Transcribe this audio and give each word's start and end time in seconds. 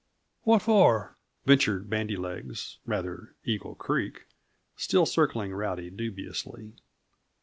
"What 0.45 0.63
for?" 0.63 1.15
ventured 1.45 1.87
Bandy 1.87 2.15
legs 2.15 2.79
rather, 2.87 3.35
Eagle 3.45 3.75
Creek 3.75 4.25
still 4.75 5.05
circling 5.05 5.53
Rowdy 5.53 5.91
dubiously. 5.91 6.73